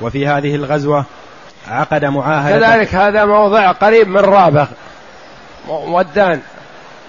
وفي 0.00 0.26
هذه 0.26 0.54
الغزوة 0.54 1.04
عقد 1.68 2.04
معاهدة 2.04 2.58
كذلك 2.58 2.94
هذا 2.94 3.24
موضع 3.24 3.72
قريب 3.72 4.08
من 4.08 4.20
رابغ. 4.20 4.66
ودان 5.68 6.40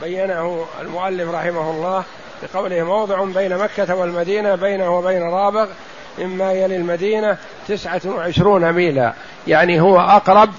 بينه 0.01 0.65
المؤلف 0.81 1.29
رحمه 1.29 1.71
الله 1.71 2.03
بقوله 2.43 2.83
موضع 2.83 3.23
بين 3.23 3.57
مكة 3.57 3.95
والمدينة 3.95 4.55
بينه 4.55 4.97
وبين 4.97 5.23
رابغ 5.23 5.67
مما 6.19 6.51
يلي 6.51 6.75
المدينة 6.75 7.37
تسعة 7.67 8.01
وعشرون 8.05 8.71
ميلا. 8.71 9.13
يعني 9.47 9.81
هو 9.81 9.99
أقرب 9.99 10.49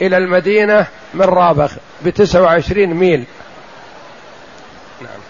إلى 0.00 0.16
المدينة 0.16 0.86
من 1.14 1.24
رابغ 1.24 1.72
بتسعة 2.04 2.42
وعشرين 2.42 2.94
ميل. 2.94 3.26
نعم. 5.00 5.20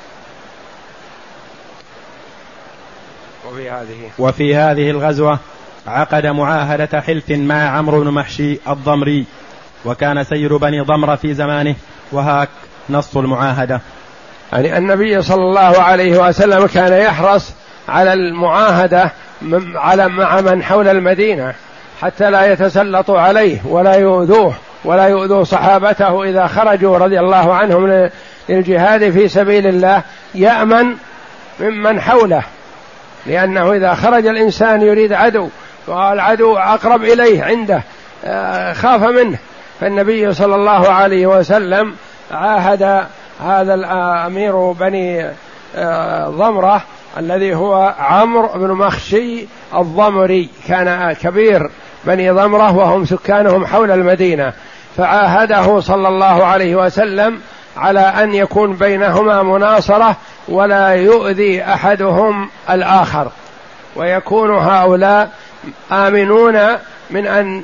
وفي 3.52 3.70
هذه. 3.70 4.10
وفي 4.18 4.56
هذه 4.56 4.90
الغزوة 4.90 5.38
عقد 5.86 6.26
معاهدة 6.26 7.00
حلف 7.00 7.30
مع 7.30 7.68
عمرو 7.68 8.00
بن 8.00 8.10
محشي 8.10 8.58
الضمري 8.68 9.24
وكان 9.84 10.24
سير 10.24 10.56
بني 10.56 10.80
ضمرة 10.80 11.14
في 11.14 11.34
زمانه 11.34 11.74
وهاك 12.12 12.48
نص 12.90 13.16
المعاهدة. 13.16 13.80
يعني 14.52 14.78
النبي 14.78 15.22
صلى 15.22 15.42
الله 15.42 15.82
عليه 15.82 16.28
وسلم 16.28 16.66
كان 16.66 16.92
يحرص 16.92 17.52
على 17.88 18.12
المعاهدة 18.12 19.12
على 19.74 20.08
مع 20.08 20.40
من 20.40 20.62
حول 20.62 20.88
المدينة 20.88 21.54
حتى 22.00 22.30
لا 22.30 22.52
يتسلطوا 22.52 23.20
عليه 23.20 23.58
ولا 23.64 23.94
يؤذوه 23.94 24.54
ولا 24.84 25.06
يؤذوا 25.06 25.44
صحابته 25.44 26.24
إذا 26.24 26.46
خرجوا 26.46 26.98
رضي 26.98 27.20
الله 27.20 27.54
عنهم 27.54 28.10
للجهاد 28.48 29.10
في 29.10 29.28
سبيل 29.28 29.66
الله 29.66 30.02
يأمن 30.34 30.96
ممن 31.60 32.00
حوله. 32.00 32.42
لأنه 33.26 33.72
إذا 33.72 33.94
خرج 33.94 34.26
الإنسان 34.26 34.82
يريد 34.82 35.12
عدو 35.12 35.48
والعدو 35.86 36.56
أقرب 36.56 37.02
إليه 37.02 37.44
عنده 37.44 37.82
آه، 38.24 38.72
خاف 38.72 39.02
منه. 39.02 39.38
فالنبي 39.80 40.32
صلى 40.32 40.54
الله 40.54 40.88
عليه 40.88 41.26
وسلم 41.26 41.94
عاهد 42.30 43.06
هذا 43.44 43.74
الأمير 43.74 44.72
بني 44.72 45.30
آه، 45.76 46.28
ضمرة 46.28 46.82
الذي 47.18 47.54
هو 47.54 47.94
عمرو 47.98 48.48
بن 48.54 48.70
مخشي 48.70 49.46
الضمري. 49.74 50.48
كان 50.68 51.12
كبير 51.12 51.70
بني 52.04 52.30
ضمرة 52.30 52.76
وهم 52.76 53.04
سكانهم 53.04 53.66
حول 53.66 53.90
المدينة. 53.90 54.52
فعاهده 54.96 55.80
صلى 55.80 56.08
الله 56.08 56.44
عليه 56.44 56.76
وسلم 56.76 57.40
على 57.76 58.00
أن 58.00 58.34
يكون 58.34 58.72
بينهما 58.72 59.42
مناصرة 59.42 60.16
ولا 60.48 60.88
يؤذي 60.88 61.62
أحدهم 61.62 62.48
الآخر. 62.70 63.30
ويكون 63.96 64.50
هؤلاء 64.50 65.30
آمنون 65.92 66.58
من 67.10 67.26
أن 67.26 67.62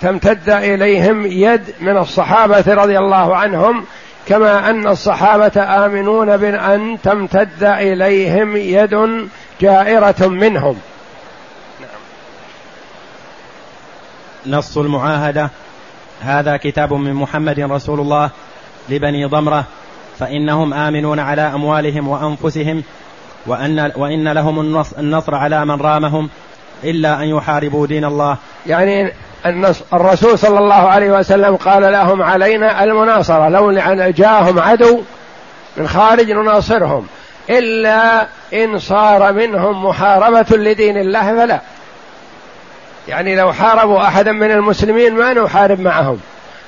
تمتد 0.00 0.50
إليهم 0.50 1.26
يد 1.26 1.74
من 1.80 1.96
الصحابة 1.96 2.64
رضي 2.74 2.98
الله 2.98 3.36
عنهم 3.36 3.84
كما 4.28 4.70
أن 4.70 4.88
الصحابة 4.88 5.86
آمنون 5.86 6.36
بأن 6.36 6.98
تمتد 7.02 7.64
إليهم 7.64 8.56
يد 8.56 9.28
جائرة 9.60 10.26
منهم. 10.26 10.80
نعم. 11.80 11.90
نص 14.58 14.78
المعاهدة. 14.78 15.50
هذا 16.20 16.56
كتاب 16.56 16.92
من 16.92 17.14
محمد 17.14 17.60
رسول 17.60 18.00
الله 18.00 18.30
لبني 18.88 19.24
ضمرة. 19.24 19.64
فإنهم 20.18 20.74
آمنون 20.74 21.20
على 21.20 21.42
أموالهم 21.42 22.08
وأنفسهم 22.08 22.82
وأن 23.46 23.92
وإن 23.96 24.28
لهم 24.28 24.60
النصر 24.98 25.34
على 25.34 25.64
من 25.64 25.80
رامهم 25.80 26.28
إلا 26.84 27.22
أن 27.22 27.28
يحاربوا 27.28 27.86
دين 27.86 28.04
الله. 28.04 28.36
يعني 28.66 29.12
الرسول 29.92 30.38
صلى 30.38 30.58
الله 30.58 30.74
عليه 30.74 31.10
وسلم 31.10 31.56
قال 31.56 31.92
لهم 31.92 32.22
علينا 32.22 32.84
المناصرة 32.84 33.48
لو 33.48 33.72
جاءهم 34.10 34.58
عدو 34.58 35.02
من 35.76 35.88
خارج 35.88 36.30
نناصرهم 36.30 37.06
إلا 37.50 38.26
إن 38.54 38.78
صار 38.78 39.32
منهم 39.32 39.84
محاربة 39.86 40.56
لدين 40.56 40.96
الله 40.96 41.36
فلا. 41.36 41.60
يعني 43.08 43.36
لو 43.36 43.52
حاربوا 43.52 44.02
أحدا 44.02 44.32
من 44.32 44.50
المسلمين 44.50 45.14
ما 45.14 45.32
نحارب 45.32 45.80
معهم 45.80 46.20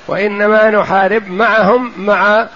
وإنما 0.08 0.70
نحارب 0.70 1.28
معهم 1.28 1.92
مع 1.96 2.46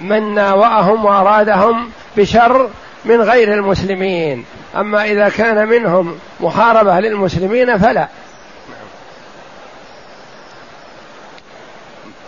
من 0.00 0.34
ناوأهم 0.34 1.04
وأرادهم 1.04 1.90
بشر 2.16 2.68
من 3.04 3.20
غير 3.20 3.54
المسلمين. 3.54 4.44
أما 4.76 5.04
إذا 5.04 5.28
كان 5.28 5.68
منهم 5.68 6.18
محاربة 6.40 7.00
للمسلمين 7.00 7.78
فلا. 7.78 8.08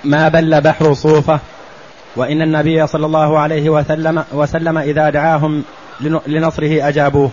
ما 0.04 0.28
بل 0.28 0.60
بحر 0.60 0.94
صوفة 0.94 1.40
وإن 2.16 2.42
النبي 2.42 2.86
صلى 2.86 3.06
الله 3.06 3.38
عليه 3.38 3.70
وسلم, 3.70 4.24
وسلم 4.32 4.78
إذا 4.78 5.10
دعاهم 5.10 5.64
لنصره 6.26 6.88
أجابوه. 6.88 7.30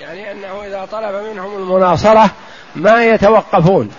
يعني 0.00 0.32
أنه 0.32 0.64
إذا 0.66 0.88
طلب 0.92 1.14
منهم 1.32 1.56
المناصرة 1.56 2.30
ما 2.76 3.04
يتوقفون. 3.04 3.90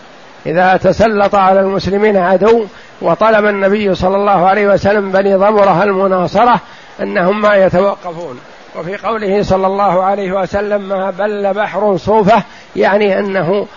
إذا 0.46 0.78
تسلط 0.78 1.36
على 1.36 1.60
المسلمين 1.60 2.18
عدو 2.18 2.66
وطلب 3.02 3.46
النبي 3.46 3.96
صلى 3.96 4.16
الله 4.16 4.48
عليه 4.48 4.68
وسلم 4.68 5.12
بني 5.12 5.36
ضمره 5.36 5.84
المناصرة 5.84 6.60
أنهم 7.02 7.42
ما 7.42 7.56
يتوقفون. 7.56 8.40
وفي 8.76 8.98
قوله 8.98 9.44
صلى 9.44 9.68
الله 9.68 10.04
عليه 10.04 10.32
وسلم 10.32 10.82
ما 10.82 11.10
بل 11.10 11.54
بحر 11.54 11.98
صوفة 11.98 12.44
يعني 12.76 13.20
أنه 13.20 13.68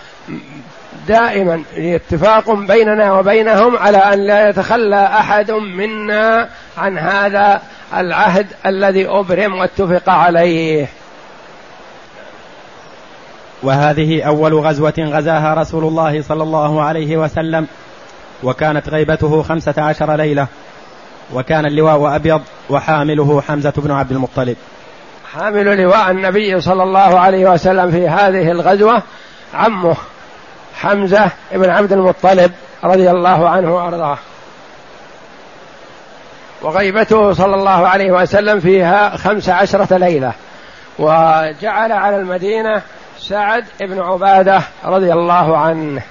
دائما 1.07 1.63
اتفاق 1.77 2.51
بيننا 2.51 3.13
وبينهم 3.13 3.77
على 3.77 3.97
ان 3.97 4.19
لا 4.19 4.49
يتخلى 4.49 5.05
احد 5.05 5.51
منا 5.51 6.49
عن 6.77 6.97
هذا 6.97 7.61
العهد 7.95 8.47
الذي 8.65 9.07
أبرم 9.07 9.59
واتفق 9.59 10.09
عليه. 10.09 10.87
وهذه 13.63 14.23
أول 14.23 14.53
غزوة 14.53 14.93
غزاها 14.99 15.53
رسول 15.53 15.83
الله 15.83 16.21
صلى 16.21 16.43
الله 16.43 16.81
عليه 16.83 17.17
وسلم. 17.17 17.67
وكانت 18.43 18.89
غيبته 18.89 19.43
خمسة 19.43 19.73
عشر 19.77 20.15
ليلة. 20.15 20.47
وكان 21.33 21.65
اللواء 21.65 22.15
أبيض 22.15 22.41
وحامله 22.69 23.41
حمزة 23.41 23.73
بن 23.77 23.91
عبد 23.91 24.11
المطلب. 24.11 24.55
حامل 25.33 25.77
لواء 25.77 26.11
النبي 26.11 26.61
صلى 26.61 26.83
الله 26.83 27.19
عليه 27.19 27.51
وسلم 27.51 27.91
في 27.91 28.09
هذه 28.09 28.51
الغزوة 28.51 29.01
عمه 29.53 29.95
حمزة 30.75 31.29
بن 31.51 31.69
عبد 31.69 31.93
المطلب 31.93 32.51
رضي 32.83 33.11
الله 33.11 33.49
عنه 33.49 33.75
وأرضاه. 33.75 34.17
وغيبته 36.61 37.33
صلى 37.33 37.55
الله 37.55 37.87
عليه 37.87 38.11
وسلم 38.11 38.59
فيها 38.59 39.17
خمس 39.17 39.49
عشرة 39.49 39.97
ليلة. 39.97 40.33
وجعل 40.99 41.91
على 41.91 42.17
المدينة 42.17 42.81
سعد 43.19 43.65
بن 43.81 43.99
عبادة 43.99 44.61
رضي 44.85 45.13
الله 45.13 45.57
عنه. 45.57 46.01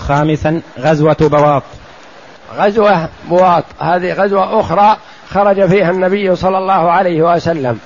خامسا 0.00 0.60
غزوة 0.78 1.16
بواط. 1.20 1.62
غزوة 2.56 3.08
بواط. 3.28 3.64
هذه 3.80 4.12
غزوة 4.12 4.60
أخرى 4.60 4.96
خرج 5.30 5.66
فيها 5.66 5.90
النبي 5.90 6.36
صلى 6.36 6.58
الله 6.58 6.90
عليه 6.90 7.22
وسلم. 7.22 7.78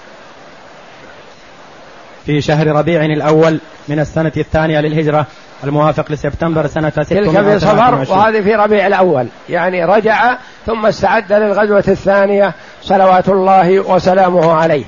في 2.27 2.40
شهر 2.40 2.66
ربيع 2.66 3.05
الأول 3.05 3.61
من 3.88 4.00
السنة 4.00 4.33
الثانية 4.37 4.81
للهجرة 4.81 5.27
الموافق 5.64 6.12
لسبتمبر 6.12 6.66
سنة 6.66 6.88
تلك 6.88 7.31
في 7.31 7.59
صفر 7.59 8.07
وهذه 8.12 8.40
في 8.40 8.55
ربيع 8.55 8.87
الأول. 8.87 9.27
يعني 9.48 9.85
رجع 9.85 10.37
ثم 10.66 10.87
استعد 10.87 11.33
للغزوة 11.33 11.85
الثانية 11.88 12.53
صلوات 12.83 13.29
الله 13.29 13.81
وسلامه 13.81 14.53
عليه. 14.53 14.85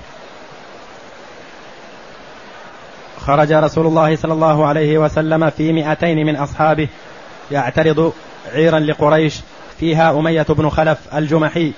خرج 3.27 3.53
رسول 3.53 3.87
الله 3.87 4.17
صلى 4.17 4.33
الله 4.33 4.67
عليه 4.67 4.99
وسلم 4.99 5.51
في 5.51 5.73
مئتين 5.73 6.27
من 6.27 6.37
أصحابه 6.37 6.89
يعترض 7.51 8.13
عيرا 8.55 8.79
لقريش 8.79 9.41
فيها 9.81 10.11
أمية 10.11 10.47
بن 10.49 10.71
خلف 10.71 10.99
الجمحي 11.15 11.73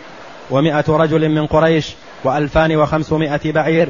ومائة 0.51 0.85
رجل 0.89 1.29
من 1.29 1.47
قريش 1.47 1.95
وألفان 2.25 2.77
وخمسمائة 2.77 3.53
بعير 3.53 3.89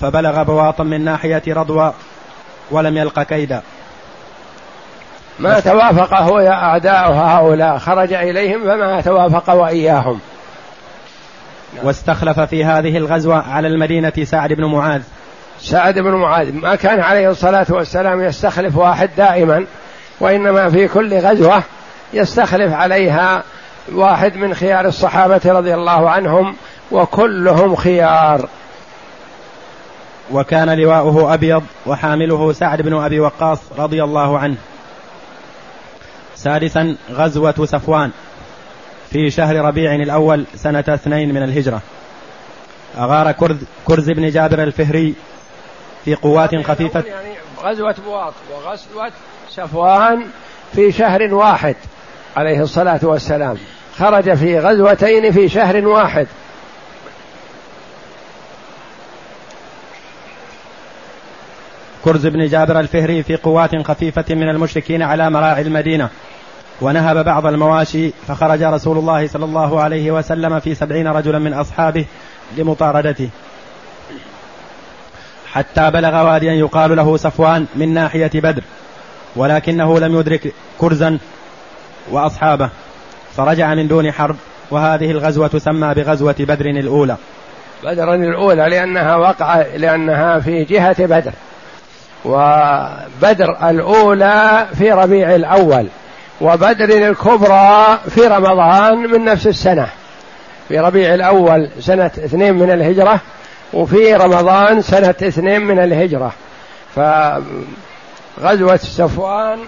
فبلغ 0.00 0.42
بواطا 0.42 0.84
من 0.84 1.04
ناحية 1.04 1.42
رضوى 1.48 1.92
ولم 2.70 2.96
يلق 2.96 3.22
كيدا. 3.22 3.62
ما 5.38 5.60
توافق 5.60 6.14
هو 6.14 6.40
يا 6.40 6.52
أعداء 6.52 7.12
هؤلاء. 7.12 7.78
خرج 7.78 8.12
إليهم 8.12 8.64
فما 8.64 9.00
توافق 9.00 9.54
وإياهم. 9.54 10.20
واستخلف 11.82 12.40
في 12.40 12.64
هذه 12.64 12.96
الغزوة 12.96 13.52
على 13.52 13.68
المدينة 13.68 14.12
سعد 14.22 14.52
بن 14.52 14.64
معاذ. 14.64 15.02
سعد 15.60 15.98
بن 15.98 16.10
معاذ. 16.10 16.52
ما 16.52 16.74
كان 16.74 17.00
عليه 17.00 17.30
الصلاة 17.30 17.66
والسلام 17.70 18.22
يستخلف 18.22 18.76
واحد 18.76 19.10
دائما. 19.16 19.66
وإنما 20.20 20.70
في 20.70 20.88
كل 20.88 21.18
غزوة 21.18 21.62
يستخلف 22.12 22.72
عليها 22.72 23.42
واحد 23.92 24.36
من 24.36 24.54
خيار 24.54 24.86
الصحابة 24.86 25.40
رضي 25.46 25.74
الله 25.74 26.10
عنهم 26.10 26.56
وكلهم 26.92 27.74
خيار. 27.76 28.48
وكان 30.32 30.78
لواؤه 30.78 31.34
أبيض 31.34 31.62
وحامله 31.86 32.52
سعد 32.52 32.82
بن 32.82 32.94
أبي 32.94 33.20
وقاص 33.20 33.58
رضي 33.78 34.04
الله 34.04 34.38
عنه. 34.38 34.56
سادسا 36.36 36.96
غزوة 37.12 37.54
صفوان 37.64 38.10
في 39.10 39.30
شهر 39.30 39.56
ربيع 39.56 39.94
الأول 39.94 40.44
سنة 40.54 40.84
اثنين 40.88 41.34
من 41.34 41.42
الهجرة. 41.42 41.80
أغار 42.98 43.32
كرز, 43.32 43.56
كرز 43.84 44.10
بن 44.10 44.30
جابر 44.30 44.62
الفهري 44.62 45.14
في 46.04 46.14
قوات 46.14 46.56
خفيفة 46.66 47.00
يعني 47.00 47.34
غزوة 47.62 47.94
بواط 48.06 48.32
وغزوة 48.52 49.12
صفوان 49.50 50.22
في 50.74 50.92
شهر 50.92 51.34
واحد 51.34 51.76
عليه 52.36 52.62
الصلاة 52.62 53.00
والسلام. 53.02 53.56
خرج 53.98 54.34
في 54.34 54.58
غزوتين 54.58 55.32
في 55.32 55.48
شهر 55.48 55.86
واحد. 55.86 56.26
كرز 62.04 62.26
بن 62.26 62.46
جابر 62.46 62.80
الفهري 62.80 63.22
في 63.22 63.36
قوات 63.36 63.86
خفيفة 63.86 64.24
من 64.30 64.48
المشركين 64.48 65.02
على 65.02 65.30
مراعي 65.30 65.62
المدينة. 65.62 66.08
ونهب 66.80 67.24
بعض 67.24 67.46
المواشي 67.46 68.10
فخرج 68.28 68.62
رسول 68.62 68.98
الله 68.98 69.26
صلى 69.26 69.44
الله 69.44 69.80
عليه 69.80 70.10
وسلم 70.10 70.60
في 70.60 70.74
سبعين 70.74 71.08
رجلا 71.08 71.38
من 71.38 71.54
أصحابه 71.54 72.04
لمطاردته. 72.56 73.28
حتى 75.56 75.90
بلغ 75.90 76.26
واديا 76.26 76.52
يقال 76.52 76.96
له 76.96 77.16
صفوان 77.16 77.66
من 77.74 77.94
ناحية 77.94 78.30
بدر 78.34 78.62
ولكنه 79.36 79.98
لم 79.98 80.20
يدرك 80.20 80.52
كرزا 80.78 81.18
وأصحابه. 82.10 82.68
فرجع 83.36 83.74
من 83.74 83.88
دون 83.88 84.12
حرب 84.12 84.36
وهذه 84.70 85.10
الغزوة 85.10 85.46
تسمى 85.46 85.94
بغزوة 85.94 86.34
بدر 86.38 86.66
الأولى. 86.66 87.16
بدر 87.84 88.14
الأولى 88.14 88.68
لأنها 88.68 89.16
وقع 89.16 89.64
لأنها 89.76 90.38
في 90.38 90.64
جهة 90.64 91.06
بدر. 91.06 91.32
وبدر 92.24 93.70
الأولى 93.70 94.66
في 94.74 94.92
ربيع 94.92 95.34
الأول 95.34 95.88
وبدر 96.40 97.08
الكبرى 97.08 97.98
في 98.08 98.20
رمضان 98.20 98.96
من 98.96 99.24
نفس 99.24 99.46
السنة. 99.46 99.88
في 100.68 100.78
ربيع 100.78 101.14
الأول 101.14 101.70
سنة 101.80 102.06
اثنين 102.06 102.54
من 102.54 102.70
الهجرة 102.70 103.20
وفي 103.72 104.14
رمضان 104.14 104.82
سنة 104.82 105.14
اثنين 105.22 105.60
من 105.60 105.78
الهجرة. 105.78 106.32
فغزوة 106.96 108.76
صفوان 108.76 109.58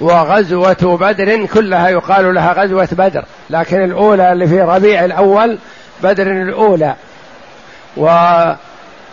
وغزوة 0.00 0.98
بدر 1.00 1.46
كلها 1.46 1.88
يقال 1.88 2.34
لها 2.34 2.52
غزوة 2.52 2.88
بدر 2.92 3.24
لكن 3.50 3.84
الأولى 3.84 4.32
اللي 4.32 4.46
في 4.46 4.60
ربيع 4.60 5.04
الأول 5.04 5.58
بدر 6.02 6.26
الأولى. 6.26 6.94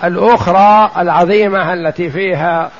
والأخرى 0.03 0.91
العظيمة 0.97 1.73
التي 1.73 2.09
فيها 2.09 2.71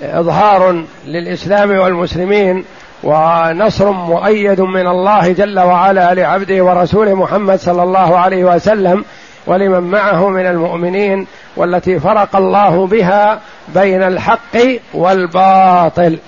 إظهار 0.00 0.84
للإسلام 1.06 1.70
والمسلمين 1.70 2.64
ونصر 3.02 3.90
مؤيد 3.90 4.60
من 4.60 4.86
الله 4.86 5.32
جل 5.32 5.60
وعلا 5.60 6.14
لعبده 6.14 6.64
ورسوله 6.64 7.14
محمد 7.14 7.58
صلى 7.58 7.82
الله 7.82 8.18
عليه 8.18 8.44
وسلم 8.44 9.04
ولمن 9.46 9.90
معه 9.90 10.28
من 10.28 10.46
المؤمنين 10.46 11.26
والتي 11.56 12.00
فرق 12.00 12.36
الله 12.36 12.86
بها 12.86 13.40
بين 13.68 14.02
الحق 14.02 14.56
والباطل. 14.94 16.18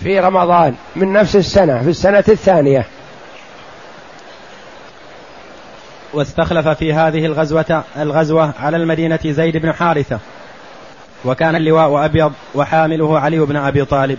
في 0.00 0.20
رمضان 0.20 0.74
من 0.96 1.12
نفس 1.12 1.36
السنة 1.36 1.82
في 1.82 1.90
السنة 1.90 2.24
الثانية. 2.28 2.84
واستخلف 6.12 6.68
في 6.68 6.92
هذه 6.92 7.26
الغزوة 7.26 7.84
الغزوة 7.96 8.52
على 8.60 8.76
المدينة 8.76 9.18
زيد 9.24 9.56
بن 9.56 9.72
حارثة 9.72 10.18
وكان 11.24 11.56
اللواء 11.56 12.04
أبيض 12.04 12.32
وحامله 12.54 13.20
علي 13.20 13.38
بن 13.38 13.56
أبي 13.56 13.84
طالب. 13.84 14.18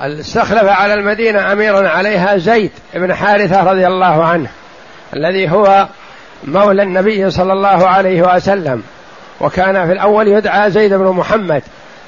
استخلف 0.00 0.64
على 0.64 0.94
المدينة 0.94 1.52
أميرا 1.52 1.88
عليها 1.88 2.36
زيد 2.36 2.70
بن 2.94 3.14
حارثة 3.14 3.62
رضي 3.70 3.86
الله 3.86 4.24
عنه 4.24 4.50
الذي 5.16 5.50
هو 5.50 5.88
مولى 6.44 6.82
النبي 6.82 7.30
صلى 7.30 7.52
الله 7.52 7.88
عليه 7.88 8.34
وسلم 8.34 8.82
وكان 9.40 9.86
في 9.86 9.92
الأول 9.92 10.28
يدعى 10.28 10.70
زيد 10.70 10.94
بن 10.94 11.06
محمد 11.06 11.62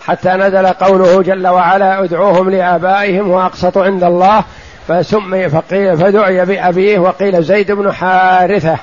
حتى 0.07 0.29
نزل 0.29 0.67
قوله 0.67 1.23
جل 1.23 1.47
وعلا 1.47 2.05
ادعوهم 2.05 2.51
لآبائهم 2.51 3.31
وأقسطوا 3.31 3.85
عند 3.85 4.05
الله. 4.05 4.45
فسمي 4.89 5.49
فقيل 5.49 5.99
فدعي 5.99 6.45
بأبيه 6.45 6.99
وقيل 6.99 7.43
زيد 7.43 7.73
بن 7.73 7.93
حارثة 7.93 8.77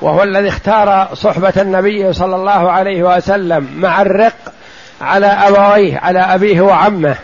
وهو 0.00 0.22
الذي 0.22 0.48
اختار 0.48 1.08
صحبة 1.14 1.52
النبي 1.56 2.12
صلى 2.12 2.36
الله 2.36 2.70
عليه 2.72 3.16
وسلم 3.16 3.68
مع 3.76 4.02
الرق 4.02 4.52
على 5.00 5.26
أبويه 5.26 5.98
على 5.98 6.20
أبيه 6.20 6.60
وعمه. 6.60 7.14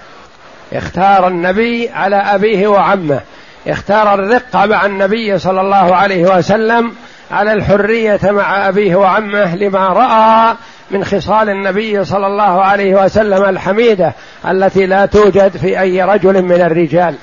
اختار 0.73 1.29
النبي 1.29 1.89
على 1.89 2.17
أبيه 2.17 2.69
وعمه. 2.69 3.21
اختار 3.67 4.15
الرق 4.15 4.57
مع 4.57 4.87
النبي 4.87 5.39
صلى 5.39 5.61
الله 5.61 5.97
عليه 5.97 6.37
وسلم 6.37 6.93
على 7.31 7.53
الحرية 7.53 8.21
مع 8.23 8.69
أبيه 8.69 8.97
وعمه 8.97 9.57
لما 9.57 9.89
رأى 9.89 10.55
من 10.91 11.05
خصال 11.05 11.51
النبي 11.51 12.05
صلى 12.05 12.27
الله 12.27 12.63
عليه 12.63 13.05
وسلم 13.05 13.45
الحميدة 13.45 14.13
التي 14.49 14.87
لا 14.87 15.07
توجد 15.07 15.57
في 15.57 15.81
أي 15.81 16.03
رجل 16.03 16.43
من 16.43 16.61
الرجال. 16.61 17.15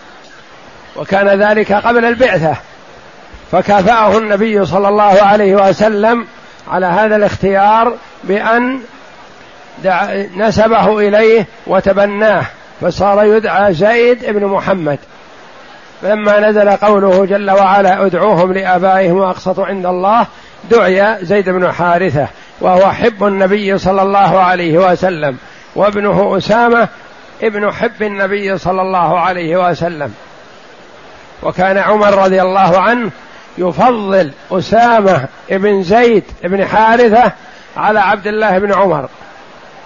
وكان 0.96 1.28
ذلك 1.28 1.74
قبل 1.74 2.06
البعثة. 2.06 2.56
فكافأه 3.52 4.18
النبي 4.18 4.66
صلى 4.66 4.88
الله 4.88 5.22
عليه 5.22 5.70
وسلم 5.70 6.26
على 6.72 6.86
هذا 6.86 7.16
الاختيار 7.16 7.94
بأن 8.24 8.80
نسبه 10.36 11.00
إليه 11.00 11.46
وتبناه. 11.68 12.46
فصار 12.82 13.26
يدعى 13.26 13.74
زيد 13.74 14.26
بن 14.26 14.46
محمد. 14.46 15.00
فلما 16.02 16.50
نزل 16.50 16.70
قوله 16.70 17.26
جل 17.26 17.52
وعلا 17.52 18.06
ادعوهم 18.06 18.54
لآبائهم 18.54 19.18
وأقسطوا 19.18 19.66
عند 19.66 19.86
الله 19.86 20.28
دعي 20.72 21.26
زيد 21.26 21.50
بن 21.50 21.72
حارثة 21.72 22.28
وهو 22.62 22.92
حب 22.92 23.24
النبي 23.24 23.78
صلى 23.78 24.02
الله 24.02 24.40
عليه 24.40 24.92
وسلم 24.92 25.38
وابنه 25.76 26.38
أسامة 26.38 26.88
ابن 27.44 27.72
حب 27.72 28.02
النبي 28.02 28.58
صلى 28.58 28.82
الله 28.82 29.20
عليه 29.20 29.70
وسلم. 29.70 30.14
وكان 31.44 31.78
عمر 31.78 32.24
رضي 32.24 32.42
الله 32.42 32.80
عنه 32.80 33.12
يفضل 33.58 34.32
أسامة 34.52 35.26
بن 35.50 35.84
زيد 35.84 36.24
بن 36.44 36.66
حارثة 36.66 37.32
على 37.78 38.00
عبد 38.00 38.28
الله 38.28 38.60
بن 38.60 38.74
عمر. 38.74 39.10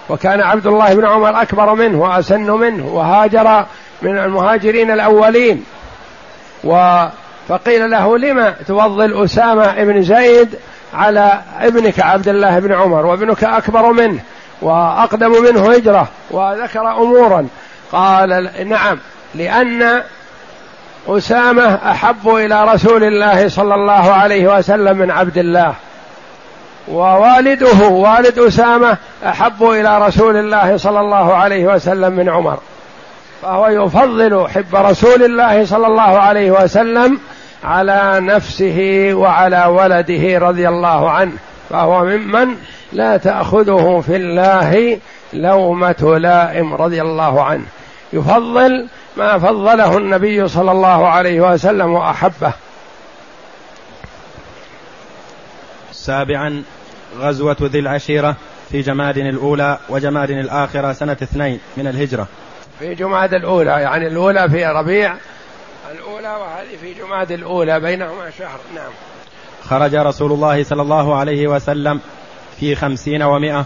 وكان 0.08 0.40
عبد 0.40 0.66
الله 0.66 0.94
بن 0.94 1.06
عمر 1.06 1.42
أكبر 1.42 1.74
منه 1.74 2.00
وأسن 2.00 2.50
منه 2.50 2.86
وهاجر 2.86 3.66
من 4.02 4.18
المهاجرين 4.18 4.90
الأولين. 4.90 5.64
و 6.64 7.04
فقيل 7.48 7.90
له 7.90 8.18
لما 8.18 8.50
تفضل 8.50 9.24
أسامة 9.24 9.84
بن 9.84 10.02
زيد 10.02 10.54
على 10.94 11.40
ابنك 11.60 12.00
عبد 12.00 12.28
الله 12.28 12.58
بن 12.58 12.72
عمر 12.72 13.06
وابنك 13.06 13.44
أكبر 13.44 13.92
منه 13.92 14.20
وأقدم 14.62 15.42
منه 15.42 15.72
هجرة 15.72 16.08
وذكر 16.30 16.80
أمورا. 16.80 17.48
قال 17.92 18.50
نعم 18.68 18.98
لأن 19.34 20.02
أسامة 21.08 21.74
أحب 21.74 22.28
إلى 22.28 22.64
رسول 22.64 23.04
الله 23.04 23.48
صلى 23.48 23.74
الله 23.74 24.12
عليه 24.12 24.56
وسلم 24.58 24.96
من 24.96 25.10
عبد 25.10 25.38
الله. 25.38 25.74
ووالده 26.88 27.88
والد 27.88 28.38
أسامة 28.38 28.96
أحب 29.26 29.62
إلى 29.62 30.06
رسول 30.06 30.36
الله 30.36 30.76
صلى 30.76 31.00
الله 31.00 31.34
عليه 31.34 31.66
وسلم 31.66 32.12
من 32.12 32.28
عمر. 32.28 32.58
فهو 33.42 33.68
يفضل 33.68 34.48
حب 34.48 34.74
رسول 34.74 35.22
الله 35.22 35.64
صلى 35.64 35.86
الله 35.86 36.02
عليه 36.02 36.50
وسلم 36.50 37.20
على 37.64 38.20
نفسه 38.20 39.10
وعلى 39.12 39.64
ولده 39.64 40.38
رضي 40.38 40.68
الله 40.68 41.10
عنه. 41.10 41.32
فهو 41.70 42.04
ممن 42.04 42.56
لا 42.92 43.16
تأخذه 43.16 44.02
في 44.06 44.16
الله 44.16 44.98
لومة 45.32 46.18
لائم 46.18 46.74
رضي 46.74 47.02
الله 47.02 47.42
عنه. 47.42 47.64
يفضل 48.12 48.88
ما 49.16 49.38
فضله 49.38 49.98
النبي 49.98 50.48
صلى 50.48 50.72
الله 50.72 51.08
عليه 51.08 51.40
وسلم 51.40 51.92
وأحبه. 51.92 52.52
سابعا 55.92 56.62
غزوة 57.18 57.56
ذي 57.62 57.78
العشيرة 57.78 58.36
في 58.70 58.80
جماد 58.80 59.18
الأولى 59.18 59.78
وجماد 59.88 60.30
الآخرة 60.30 60.92
سنة 60.92 61.16
اثنين 61.22 61.60
من 61.76 61.86
الهجرة. 61.86 62.26
في 62.78 62.94
جماد 62.94 63.34
الأولى 63.34 63.70
يعني 63.70 64.06
الأولى 64.06 64.50
في 64.50 64.66
ربيع 64.66 65.14
الأولى 65.92 66.28
وهذه 66.28 66.76
في 66.80 66.94
جماد 66.94 67.32
الأولى 67.32 67.80
بينهما 67.80 68.30
شهر 68.38 68.58
نعم. 68.74 68.92
خرج 69.64 69.94
رسول 69.94 70.32
الله 70.32 70.64
صلى 70.64 70.82
الله 70.82 71.16
عليه 71.16 71.46
وسلم 71.46 72.00
في 72.60 72.74
خمسين 72.74 73.22
ومائة 73.22 73.64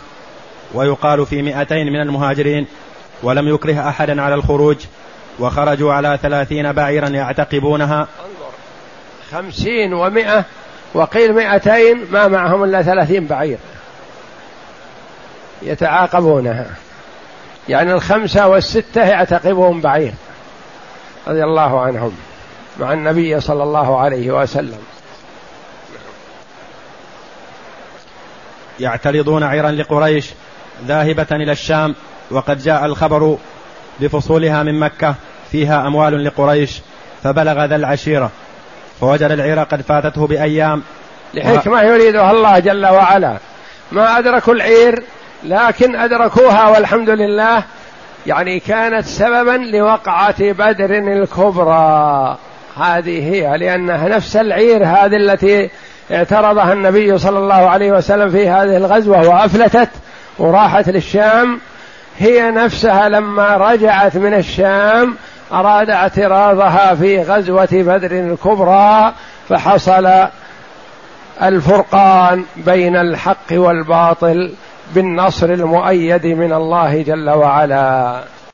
ويقال 0.75 1.27
في 1.27 1.43
مئتين 1.43 1.87
من 1.87 2.01
المهاجرين 2.01 2.67
ولم 3.23 3.49
يكره 3.49 3.89
أحدا 3.89 4.23
على 4.23 4.35
الخروج 4.35 4.77
وخرجوا 5.39 5.93
على 5.93 6.19
ثلاثين 6.23 6.73
بعيرا 6.73 7.09
يعتقبونها. 7.09 7.99
انظر 8.01 8.51
خمسين 9.33 9.95
ومائة 9.95 10.45
وقيل 10.95 11.35
مئتين 11.35 12.07
ما 12.11 12.29
معهم 12.29 12.65
إلا 12.65 12.83
ثلاثين 12.83 13.27
بعير. 13.27 13.59
يتعاقبونها. 15.63 16.67
يعني 17.69 17.93
الخمسة 17.93 18.49
والستة 18.49 19.01
يعتقبهم 19.01 19.81
بعير 19.81 20.13
رضي 21.29 21.45
الله 21.45 21.81
عنهم 21.81 22.13
مع 22.81 22.93
النبي 22.93 23.41
صلى 23.41 23.63
الله 23.63 24.01
عليه 24.01 24.31
وسلم. 24.31 24.79
يعترضون 28.81 29.43
عيرا 29.43 29.71
لقريش 29.71 30.31
ذاهبة 30.87 31.27
إلى 31.31 31.53
الشام 31.53 31.95
وقد 32.31 32.59
جاء 32.63 32.85
الخبر 32.85 33.37
بفصولها 34.01 34.63
من 34.63 34.81
مكة 34.81 35.15
فيها 35.51 35.87
أموال 35.87 36.25
لقريش 36.25 36.81
فبلغ 37.23 37.65
ذا 37.65 37.77
العشيرة. 37.77 38.31
فوجد 39.01 39.31
العير 39.31 39.59
قد 39.59 39.81
فاتته 39.81 40.27
بأيام. 40.27 40.83
لحكمة 41.35 41.83
يريدها 41.83 42.31
الله 42.31 42.59
جل 42.59 42.87
وعلا. 42.87 43.39
ما 43.93 44.19
أدركوا 44.19 44.55
العير؟ 44.55 45.05
لكن 45.45 45.97
أدركوها 45.97 46.69
والحمد 46.69 47.11
لله 47.11 47.63
يعني 48.27 48.61
كانت 48.61 49.07
سببا 49.07 49.57
لوقعة 49.77 50.53
بدر 50.53 50.91
الكبرى. 50.99 52.37
هذه 52.77 53.33
هي 53.33 53.59
لأنها 53.59 54.09
نفس 54.09 54.37
العير 54.37 54.85
هذه 54.85 55.17
التي 55.17 55.71
اعترضها 56.13 56.73
النبي 56.73 57.19
صلى 57.19 57.39
الله 57.39 57.71
عليه 57.71 57.93
وسلم 57.93 58.31
في 58.31 58.49
هذه 58.49 58.77
الغزوة 58.77 59.29
وأفلتت 59.29 59.89
وراحت 60.39 60.89
للشام. 60.89 61.61
هي 62.19 62.51
نفسها 62.51 63.09
لما 63.09 63.57
رجعت 63.57 64.17
من 64.17 64.35
الشام 64.35 65.15
أراد 65.53 65.91
اعتراضها 65.91 66.95
في 66.95 67.23
غزوة 67.23 67.69
بدر 67.73 68.11
الكبرى 68.11 69.13
فحصل 69.49 70.27
الفرقان 71.43 72.45
بين 72.57 72.97
الحق 72.97 73.53
والباطل. 73.53 74.53
بالنصر 74.95 75.51
المؤيد 75.51 76.27
من 76.27 76.53
الله 76.53 77.03
جل 77.03 77.31
وعلا. 77.31 78.25